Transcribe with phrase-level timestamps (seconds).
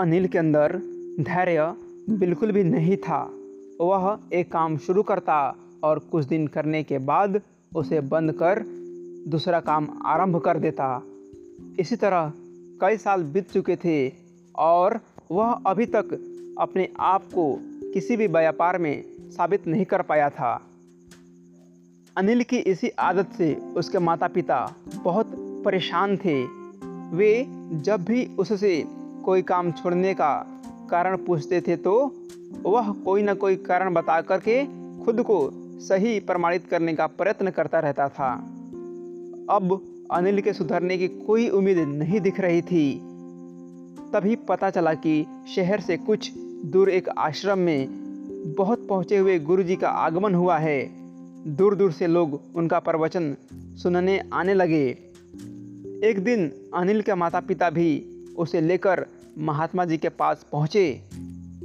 [0.00, 0.76] अनिल के अंदर
[1.20, 1.74] धैर्य
[2.10, 3.30] बिल्कुल भी नहीं था।
[3.80, 7.40] वह एक काम शुरू करता और कुछ दिन करने के बाद
[7.76, 8.62] उसे बंद कर
[9.28, 11.02] दूसरा काम आरंभ कर देता।
[11.78, 12.32] इसी तरह
[12.80, 14.12] कई साल बीत चुके थे
[14.56, 15.00] और
[15.30, 16.04] वह अभी तक
[16.58, 17.58] अपने आप को
[17.94, 20.60] किसी भी व्यापार में साबित नहीं कर पाया था।
[22.16, 25.32] अनिल की इसी आदत से उसके माता पिता बहुत
[25.64, 26.44] परेशान थे।
[27.16, 30.32] वे जब भी उससे कोई काम छोड़ने का
[30.90, 31.94] कारण पूछते थे तो
[32.62, 34.64] वह कोई ना कोई कारण बता करके
[35.04, 35.38] खुद को
[35.80, 38.32] सही प्रमाणित करने का प्रयत्न करता रहता था।
[39.50, 39.80] अब
[40.12, 43.00] अनिल के सुधरने की कोई उम्मीद नहीं दिख रही थी।
[44.12, 45.24] तभी पता चला कि
[45.54, 46.30] शहर से कुछ
[46.66, 50.80] दूर एक आश्रम में बहुत पहुँचे हुए गुरुजी का आगमन हुआ है।
[51.46, 53.34] दूर दूर से लोग उनका प्रवचन
[53.82, 54.86] सुनने आने लगे।
[56.04, 57.90] एक दिन अनिल के माता पिता भी
[58.40, 59.06] उसे लेकर
[59.38, 61.02] महात्मा जी के पास पहुँचे।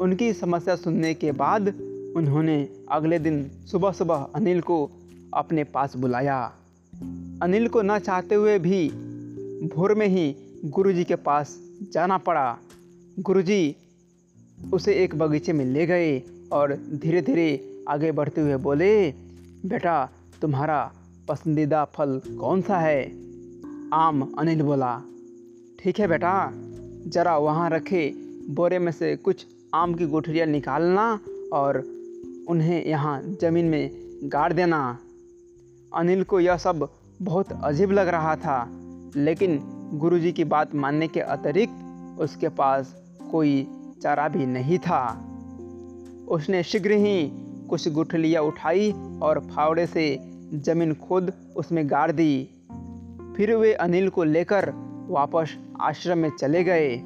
[0.00, 1.68] उनकी समस्या सुनने के बाद
[2.16, 4.90] उन्होंने अगले दिन सुबह सुबह अनिल को
[5.34, 6.52] अपने पास बुलाया।
[7.42, 8.88] अनिल को न चाहते हुए भी
[9.74, 11.60] भोर में ही गुरुजी के पास
[11.92, 12.58] जाना पड़ा।
[13.18, 13.76] गुरुजी
[14.72, 16.22] उसे एक बगीचे में ले गए
[16.52, 19.10] और धीरे धीरे आगे बढ़ते हुए बोले,
[19.66, 20.10] बेटा,
[20.42, 20.92] तुम्हारा
[21.28, 23.12] पसंदीदा फल कौन सा है?
[23.92, 25.02] आम, अनिल बोला।
[25.80, 26.50] ठीक है बेटा,
[27.06, 28.12] ज़रा वहाँ रखे,
[28.50, 31.20] बोरे में से कुछ आम की गुठलियाँ निकालना
[31.52, 31.78] और
[32.48, 33.90] उन्हें यहाँ ज़मीन में
[34.24, 34.98] गाड़ देना।
[35.94, 36.88] अनिल को यह सब
[37.22, 38.68] बहुत अजीब लग रहा था,
[39.16, 39.60] लेकिन
[39.94, 42.94] गुरुजी की बात मानने के अतिरिक्त उसके पास
[43.30, 43.66] कोई
[44.02, 45.02] चारा भी नहीं था।
[46.28, 47.30] उसने शीघ्र ही
[47.70, 50.18] कुछ गुठलियाँ उठाई और फावड़े से
[50.54, 52.48] ज़मीन खोद उसमें गाड़ दी।
[53.36, 54.72] फिर वे अनिल को लेकर
[55.08, 57.02] वापस आश्रम में चले गए।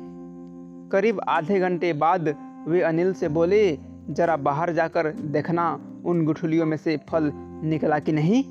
[0.92, 2.34] करीब आधे घंटे बाद
[2.68, 3.78] वे अनिल से बोले,
[4.10, 7.30] जरा बाहर जाकर देखना, उन गुठलियों में से फल
[7.64, 8.44] निकला कि नहीं?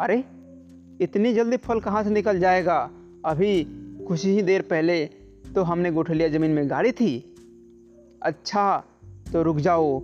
[0.00, 0.24] अरे,
[1.00, 2.90] इतनी जल्दी फल कहाँ से निकल जाएगा?
[3.24, 3.66] अभी
[4.08, 5.06] कुछ ही देर पहले
[5.54, 7.34] तो हमने गुठलियाँ ज़मीन में गाड़ी थी।
[8.22, 8.84] अच्छा
[9.32, 10.00] तो रुक जाओ,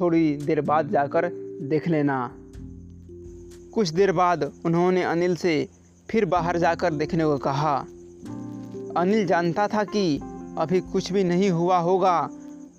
[0.00, 1.28] थोड़ी देर बाद जाकर
[1.62, 2.30] देख लेना।
[3.74, 5.68] कुछ देर बाद उन्होंने अनिल से
[6.10, 7.86] फिर बाहर जाकर देखने को कहा।
[8.96, 10.20] अनिल जानता था कि
[10.58, 12.20] अभी कुछ भी नहीं हुआ होगा,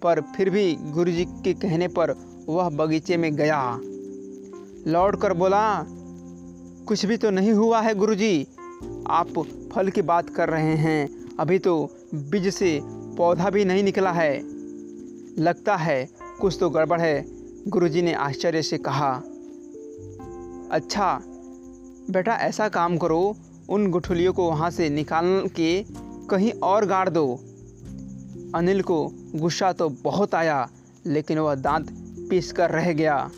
[0.03, 2.11] पर फिर भी गुरुजी के कहने पर
[2.49, 3.79] वह बगीचे में गया।
[4.87, 5.85] लौट कर बोला,
[6.87, 8.47] कुछ भी तो नहीं हुआ है गुरुजी।
[9.07, 9.39] आप
[9.73, 11.09] फल की बात कर रहे हैं।
[11.39, 11.75] अभी तो
[12.15, 12.79] बीज से
[13.17, 14.41] पौधा भी नहीं निकला है।
[15.39, 16.07] लगता है
[16.41, 17.25] कुछ तो गड़बड़ है,
[17.67, 19.11] गुरुजी ने आश्चर्य से कहा।
[20.71, 21.19] अच्छा
[22.09, 23.35] बेटा ऐसा काम करो।
[23.69, 25.85] उन गुठलियों को वहाँ से निकाल के
[26.29, 27.39] कहीं और गाड़ दो।
[28.55, 30.69] अनिल को गुस्सा तो बहुत आया,
[31.05, 31.87] लेकिन वह दांत
[32.29, 33.31] पीस कर रह गया।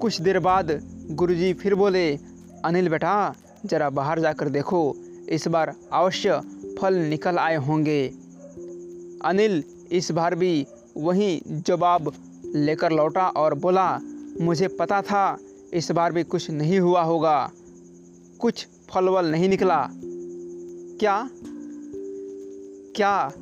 [0.00, 0.80] कुछ देर बाद
[1.10, 2.18] गुरुजी फिर बोले,
[2.64, 3.34] अनिल बेटा,
[3.66, 4.96] ज़रा बाहर जाकर देखो,
[5.28, 6.40] इस बार अवश्य
[6.80, 8.08] फल निकल आए होंगे।
[9.24, 12.12] अनिल इस बार भी वही जवाब
[12.54, 14.00] लेकर लौटा और बोला,
[14.40, 15.38] मुझे पता था,
[15.72, 17.50] इस बार भी कुछ नहीं हुआ होगा।
[18.38, 19.88] कुछ फल वल नहीं निकला।
[21.00, 21.30] क्या?
[22.96, 23.32] क्या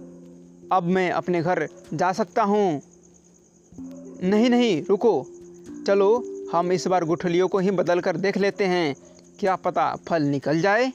[0.72, 2.83] अब मैं अपने घर जा सकता हूँ?
[4.22, 5.27] नहीं नहीं, रुको।
[5.87, 8.97] चलो, हम इस बार गुठलियों को ही बदल कर देख लेते हैं।
[9.39, 10.93] क्या पता फल निकल जाए?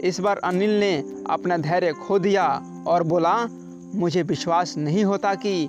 [0.00, 3.46] इस बार अनिल ने अपना धैर्य खो दिया और बोला,
[3.94, 5.68] मुझे विश्वास नहीं होता कि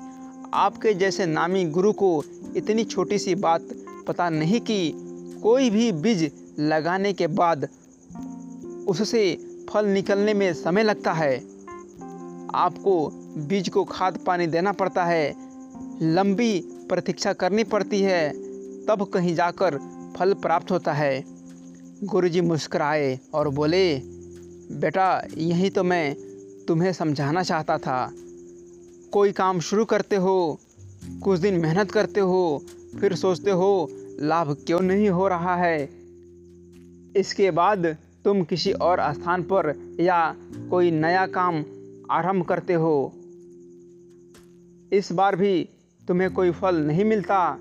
[0.54, 2.24] आपके जैसे नामी गुरु को
[2.56, 3.62] इतनी छोटी सी बात
[4.08, 4.94] पता नहीं कि
[5.44, 7.68] कोई भी बीज लगाने के बाद
[8.92, 9.38] उससे
[9.70, 11.38] फल निकलने में समय लगता है।
[12.56, 15.36] आपको बीज को खाद पानी देना पड़ता है।
[16.02, 18.32] लंबी प्रतीक्षा करनी पड़ती है।
[18.86, 19.78] तब कहीं जाकर
[20.18, 21.26] फल प्राप्त होता है।
[22.04, 24.02] गुरुजी मुस्कराए और बोले,
[24.72, 26.16] बेटा, यही तो मैं
[26.68, 28.14] तुम्हें समझाना चाहता था।
[29.12, 30.60] कोई काम शुरू करते हो,
[31.24, 32.64] कुछ दिन मेहनत करते हो,
[33.00, 33.90] फिर सोचते हो,
[34.20, 35.90] लाभ क्यों नहीं हो रहा है?
[37.16, 40.36] इसके बाद तुम किसी और स्थान पर या
[40.70, 41.64] कोई नया काम
[42.12, 43.14] आरंभ करते हो।
[44.94, 45.70] इस बार भी
[46.08, 47.60] तुम्हें कोई फल नहीं मिलता।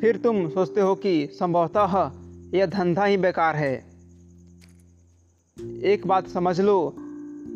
[0.00, 2.10] फिर तुम सोचते हो कि संभवतः
[2.54, 3.84] यह धंधा ही बेकार है।
[5.82, 6.94] एक बात समझ लो,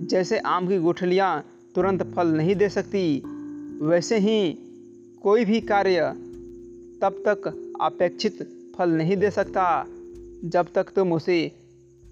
[0.00, 1.44] जैसे आम की गुठलियाँ
[1.74, 3.22] तुरंत फल नहीं दे सकती,
[3.82, 4.58] वैसे ही
[5.22, 6.12] कोई भी कार्य
[7.02, 8.48] तब तक अपेक्षित
[8.78, 9.86] फल नहीं दे सकता,
[10.44, 11.63] जब तक तुम उसे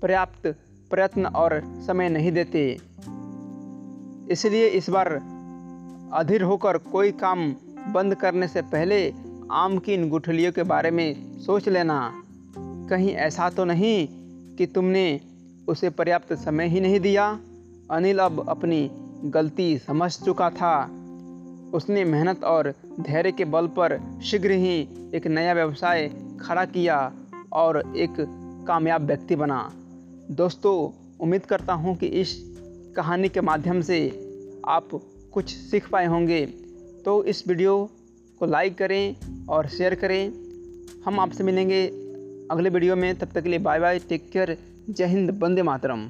[0.03, 0.47] पर्याप्त
[0.91, 2.79] प्रयत्न और समय नहीं देते।
[4.31, 5.13] इसलिए इस बार
[6.13, 7.55] अधीर होकर कोई काम
[7.93, 9.15] बंद करने से पहले
[9.51, 12.23] आम की इन गुठलियों के बारे में सोच लेना।
[12.91, 14.09] कहीं ऐसा तो नहीं
[14.57, 15.21] कि तुमने
[15.69, 17.39] उसे पर्याप्त समय ही नहीं दिया।
[17.91, 18.91] अनिल अब अपनी
[19.25, 20.85] गलती समझ चुका था।
[21.75, 26.11] उसने मेहनत और धैर्य के बल पर शीघ्र ही एक नया व्यवसाय
[26.41, 27.13] खड़ा किया
[27.53, 28.15] और एक
[28.69, 29.73] कामयाब व्यक्ति बना।
[30.33, 30.91] दोस्तों,
[31.21, 32.55] उम्मीद करता हूँ कि इस
[32.97, 33.99] कहानी के माध्यम से
[34.67, 34.89] आप
[35.33, 36.47] कुछ सीख पाए होंगे।
[37.05, 37.91] तो इस वीडियो
[38.39, 39.17] को लाइक करें
[39.49, 40.33] और शेयर करें।
[41.05, 41.87] हम आपसे मिलेंगे
[42.51, 44.59] अगले वीडियो में। तब तक के लिए बाय बाय टेक केयर,
[44.91, 46.09] जय हिंद बंदे मातरम।